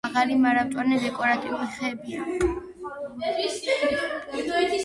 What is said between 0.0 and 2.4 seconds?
მაღალი მარადმწვანე დეკორატიული ხეებია.